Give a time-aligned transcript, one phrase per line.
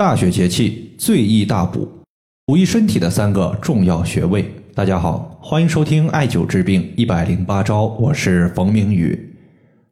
[0.00, 1.86] 大雪节气最易大补，
[2.46, 4.50] 补益身体的三个重要穴位。
[4.74, 9.36] 大家好，欢迎收听艾灸治病一百零八招，我是冯明宇。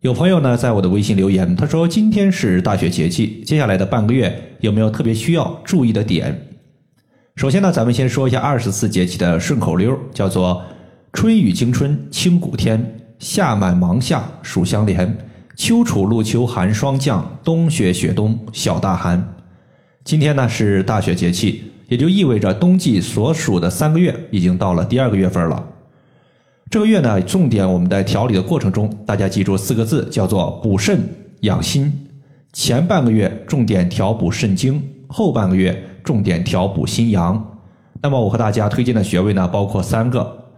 [0.00, 6.40] 有朋友呢在我的微信留言，他说今天是大雪节气，接下来的半个月有没有特别需要注意的点？
[7.36, 10.62] 首先呢，咱们先说一下二十四节气的顺口溜，叫做
[11.12, 15.18] 春雨惊春清谷天，夏满芒夏暑相连，
[15.54, 19.34] 秋处露秋寒霜降，冬雪雪冬小大寒。
[20.08, 25.62] 今天呢是大雪节气，也就意味着冬季所属的三个月已经到了第二个月份了。
[26.70, 30.98] 这个月呢，重点我们在调理的过程中，大家记住四个字，叫做补肾
[31.40, 31.92] 养心。
[32.54, 37.60] 前半个月重点调补肾经，后半个月重点调补心阳。
[38.00, 40.52] 那么我和大家推荐的穴位呢，包括三个：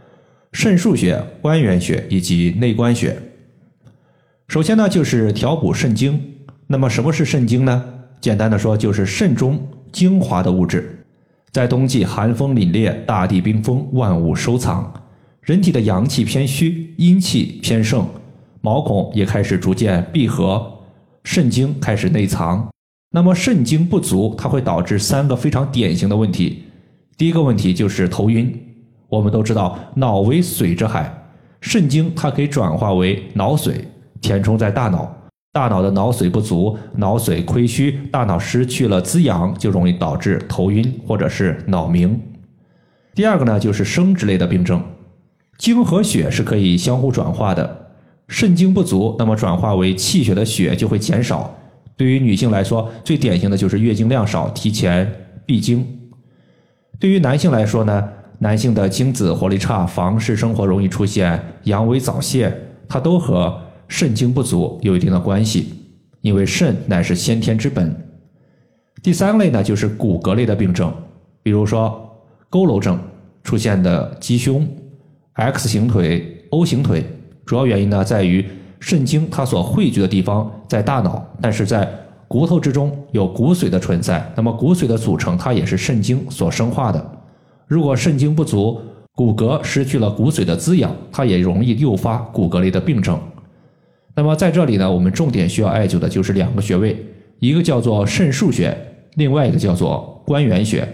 [0.52, 3.20] 肾腧穴、关元穴以及内关穴。
[4.46, 6.36] 首先呢，就是调补肾经。
[6.68, 7.84] 那么什么是肾经呢？
[8.20, 9.58] 简单的说，就是肾中
[9.90, 11.02] 精华的物质，
[11.50, 14.92] 在冬季寒风凛冽、大地冰封、万物收藏，
[15.40, 18.06] 人体的阳气偏虚，阴气偏盛，
[18.60, 20.70] 毛孔也开始逐渐闭合，
[21.24, 22.68] 肾精开始内藏。
[23.12, 26.64] 那么肾精不足，它会导致三个非常典型的问题。
[27.16, 28.66] 第一个问题就是头晕。
[29.08, 31.12] 我们都知道，脑为水之海，
[31.60, 33.72] 肾精它可以转化为脑髓，
[34.20, 35.12] 填充在大脑。
[35.52, 42.20] 大脑的脑水不足，脑水亏虚，大脑失去了滋养，就容易导致头晕或者是脑鸣。
[43.16, 44.80] 第二个呢，就是生殖类的病症，
[45.58, 47.88] 精和血是可以相互转化的，
[48.28, 51.52] 肾精不足，那么转化为气血的血就会减少。
[51.96, 55.12] 对于女性来说，最典型的就是月经量少，提前
[55.44, 55.84] 闭经。
[57.00, 62.56] 对于男性来说呢，男性的精子活力差，房事生活容易出现阳痿早泄，
[62.88, 63.60] 它都和。
[63.90, 65.74] 肾精不足有一定的关系，
[66.20, 67.92] 因为肾乃是先天之本。
[69.02, 70.94] 第三类呢，就是骨骼类的病症，
[71.42, 72.00] 比如说
[72.48, 72.96] 佝偻症
[73.42, 74.64] 出现的鸡胸、
[75.32, 77.04] X 型腿、O 型腿，
[77.44, 78.46] 主要原因呢在于
[78.78, 81.92] 肾精它所汇聚的地方在大脑，但是在
[82.28, 87.20] 骨头之中有骨髓的存在，那么骨髓的组成它也是肾精所生化的。
[87.66, 88.80] 如果肾精不足，
[89.16, 93.20] 骨骼失去了骨髓的滋养，它也容易诱发骨骼类的病症。
[94.20, 96.94] 那么在这里呢，我们重点需要艾灸的就是两个穴位，
[97.38, 98.76] 一个叫做肾腧穴，
[99.14, 100.86] 另外一个叫做关元穴。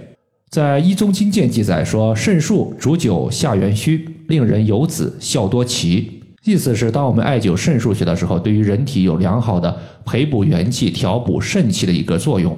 [0.48, 6.22] 在《医宗经鉴》记载说，肾腧主灸下元虚，令人有子，孝多奇。
[6.44, 12.56] 意思是，当我们艾灸肾腧穴的时候，对于人体有良好的培补元气、调补肾气的一个作用。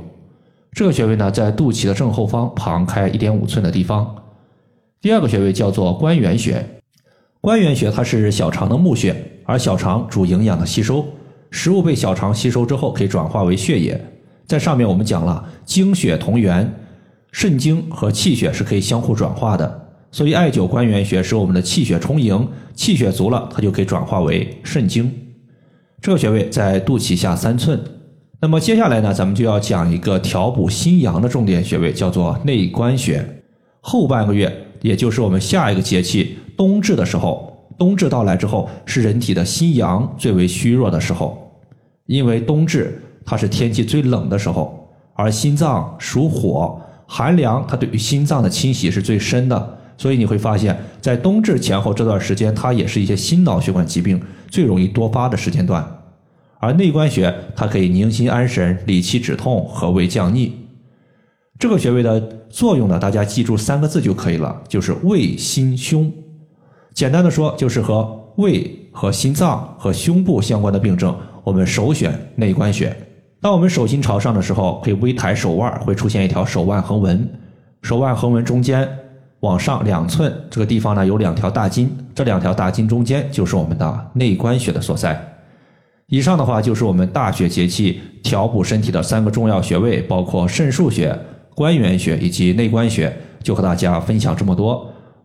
[0.72, 4.14] 这个穴位呢，在肚脐的正后方旁开一点五寸的地方。
[5.00, 6.62] 第二个穴位叫做关元穴，
[7.40, 9.14] 关元穴它是小肠的募穴。
[9.44, 11.02] 而小肠主营养的吸收，
[11.50, 13.98] 食物被小肠吸收之后，可以转化为血液。
[14.46, 16.70] 在上面我们讲了，精血同源，
[17.32, 19.88] 肾精和气血是可以相互转化的。
[20.10, 25.10] 所以艾灸关元穴使我们的气血充盈，气血足了，它就可以转化为肾精。
[26.02, 27.82] 这个穴位在肚脐下三寸。
[28.42, 33.42] 那么接下来呢，咱们就要讲一个调补心阳的重点穴位，叫做内关穴。
[33.80, 37.54] 后半个月，也就是我们下一个节气冬至的时候。
[37.78, 41.48] 冬至到来之后，是人体的心阳最为虚弱的时候，
[42.06, 54.20] 因为冬至它是天气最冷的时候，而心脏属火，寒凉它对于心脏的侵袭是最深的，所以你会发现在冬至前后这段时间，它也是一些心脑血管疾病
[54.50, 55.86] 最容易多发的时间段。
[56.58, 60.52] 而内关穴它可以宁心安神、理气止痛、和胃降逆。
[61.60, 62.20] 这个穴位的
[62.50, 66.12] 作用呢，大家记住三个字就可以了，就是胃心胸。
[66.98, 72.92] 简单的说，就是和胃、和心脏、和胸部相关的病症，我们首选内关穴。
[73.40, 77.24] 当我们手心朝上的时候，可以微抬手腕，会出现一条手腕横纹。
[77.82, 78.88] 手腕横纹中间
[79.42, 85.24] 往上两寸，这个地方呢有两条大筋，这两条大筋中间就是我们的内关穴的所在。
[86.08, 91.16] 以上的话就是我们大雪节气调补身体的三个重要穴位，包括肾腧穴、
[91.54, 94.92] 关元穴以及内关穴，就和大家分享这么多。